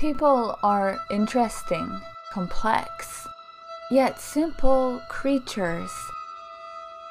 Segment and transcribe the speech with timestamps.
[0.00, 2.00] People are interesting,
[2.32, 3.28] complex,
[3.90, 5.90] yet simple creatures.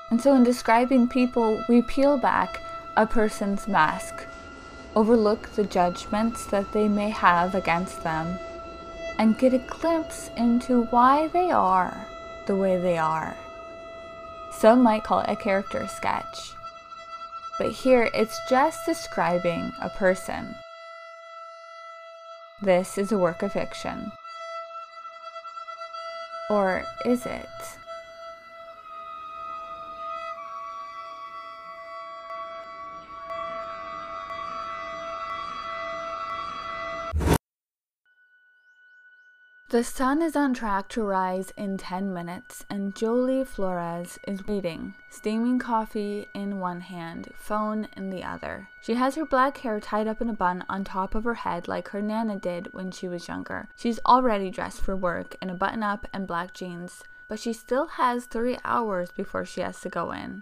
[0.10, 2.60] And so, in describing people, we peel back
[2.97, 4.25] a person's mask,
[4.96, 8.39] overlook the judgments that they may have against them,
[9.19, 12.08] and get a glimpse into why they are
[12.47, 13.37] the way they are.
[14.51, 16.53] Some might call it a character sketch,
[17.59, 20.55] but here it's just describing a person.
[22.62, 24.11] This is a work of fiction.
[26.49, 27.47] Or is it?
[39.69, 44.95] The sun is on track to rise in 10 minutes, and Jolie Flores is waiting,
[45.11, 48.67] steaming coffee in one hand, phone in the other.
[48.81, 51.67] She has her black hair tied up in a bun on top of her head
[51.67, 53.69] like her Nana did when she was younger.
[53.75, 57.85] She's already dressed for work in a button up and black jeans, but she still
[57.89, 60.41] has three hours before she has to go in.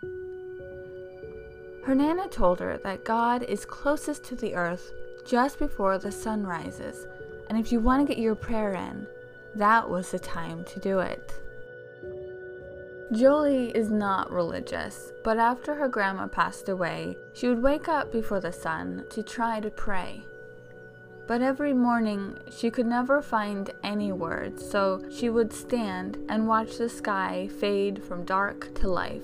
[1.83, 4.89] Her Nana told her that God is closest to the earth
[5.25, 7.07] just before the sun rises,
[7.49, 9.05] and if you want to get your prayer in,
[9.57, 11.33] that was the time to do it.
[13.11, 18.41] Jolie is not religious, but after her grandma passed away, she would wake up before
[18.41, 20.23] the sun to try to pray.
[21.25, 26.77] But every morning she could never find any words, so she would stand and watch
[26.77, 29.23] the sky fade from dark to life.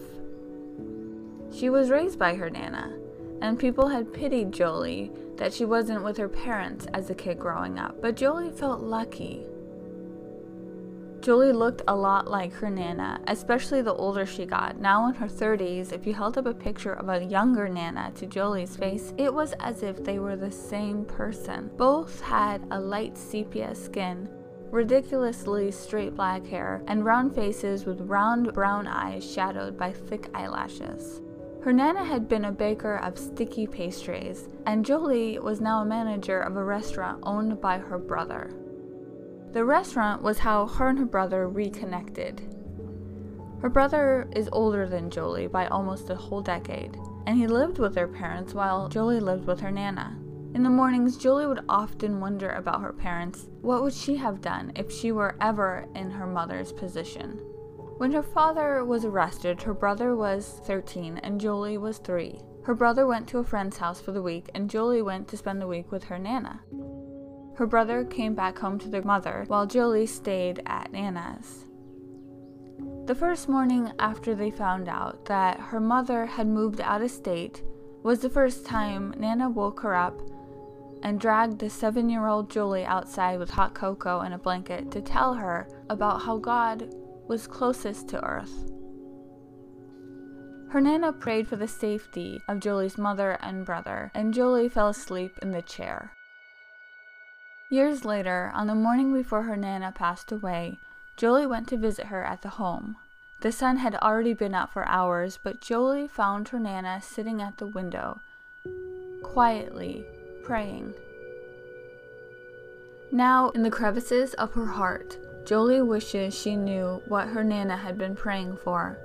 [1.54, 2.98] She was raised by her Nana,
[3.42, 7.78] and people had pitied Jolie that she wasn't with her parents as a kid growing
[7.78, 9.46] up, but Jolie felt lucky
[11.24, 14.82] Jolie looked a lot like her Nana, especially the older she got.
[14.82, 18.26] Now in her 30s, if you held up a picture of a younger Nana to
[18.26, 21.72] Jolie's face, it was as if they were the same person.
[21.78, 24.28] Both had a light sepia skin,
[24.70, 31.22] ridiculously straight black hair, and round faces with round brown eyes shadowed by thick eyelashes.
[31.62, 36.42] Her Nana had been a baker of sticky pastries, and Jolie was now a manager
[36.42, 38.50] of a restaurant owned by her brother.
[39.54, 42.42] The restaurant was how her and her brother reconnected.
[43.62, 46.98] Her brother is older than Jolie by almost a whole decade,
[47.28, 50.18] and he lived with their parents while Jolie lived with her Nana.
[50.56, 53.46] In the mornings, Jolie would often wonder about her parents.
[53.62, 57.40] What would she have done if she were ever in her mother's position?
[57.98, 62.42] When her father was arrested, her brother was 13 and Jolie was 3.
[62.64, 65.62] Her brother went to a friend's house for the week, and Jolie went to spend
[65.62, 66.62] the week with her Nana.
[67.56, 71.66] Her brother came back home to their mother, while Jolie stayed at Nana's.
[73.06, 77.62] The first morning after they found out that her mother had moved out of state
[78.02, 80.22] was the first time Nana woke her up
[81.04, 85.02] and dragged the seven year old Julie outside with hot cocoa and a blanket to
[85.02, 86.96] tell her about how God
[87.28, 88.72] was closest to earth.
[90.70, 95.38] Her Nana prayed for the safety of Julie's mother and brother, and Julie fell asleep
[95.42, 96.12] in the chair.
[97.74, 100.78] Years later, on the morning before her Nana passed away,
[101.18, 102.98] Jolie went to visit her at the home.
[103.40, 107.58] The sun had already been out for hours, but Jolie found her Nana sitting at
[107.58, 108.20] the window,
[109.24, 110.06] quietly
[110.44, 110.94] praying.
[113.12, 117.98] Now, in the crevices of her heart, Jolie wishes she knew what her Nana had
[117.98, 119.00] been praying for.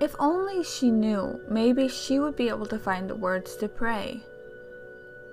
[0.00, 4.24] If only she knew, maybe she would be able to find the words to pray.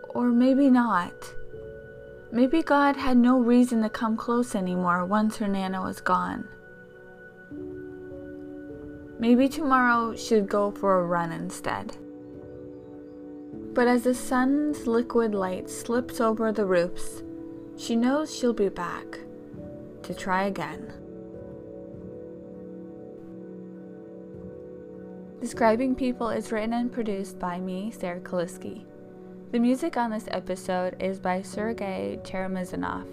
[0.09, 1.33] Or maybe not.
[2.33, 6.47] Maybe God had no reason to come close anymore once her Nana was gone.
[9.19, 11.97] Maybe tomorrow she'd go for a run instead.
[13.73, 17.21] But as the sun's liquid light slips over the roofs,
[17.77, 19.19] she knows she'll be back
[20.03, 20.93] to try again.
[25.41, 28.85] Describing People is written and produced by me, Sarah Kaliski.
[29.51, 33.05] The music on this episode is by Sergei Cheremisinov.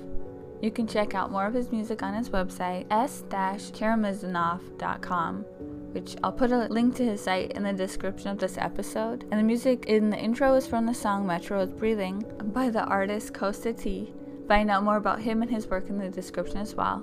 [0.62, 5.44] You can check out more of his music on his website, s-cheremisinov.com,
[5.90, 9.24] which I'll put a link to his site in the description of this episode.
[9.32, 12.24] And the music in the intro is from the song Metro is Breathing
[12.54, 14.12] by the artist Kosta T.
[14.46, 17.02] Find out more about him and his work in the description as well.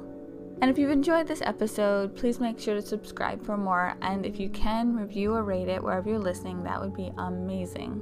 [0.62, 3.98] And if you've enjoyed this episode, please make sure to subscribe for more.
[4.02, 8.02] And if you can, review or rate it wherever you're listening, that would be amazing.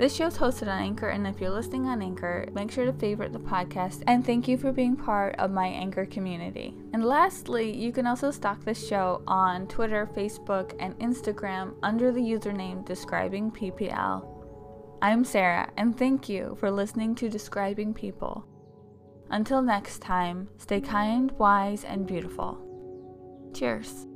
[0.00, 2.92] This show is hosted on Anchor, and if you're listening on Anchor, make sure to
[2.94, 4.02] favorite the podcast.
[4.06, 6.74] And thank you for being part of my Anchor community.
[6.94, 12.20] And lastly, you can also stalk this show on Twitter, Facebook, and Instagram under the
[12.22, 14.26] username Describing PPL.
[15.02, 18.46] I'm Sarah, and thank you for listening to Describing People.
[19.28, 23.50] Until next time, stay kind, wise, and beautiful.
[23.52, 24.06] Cheers.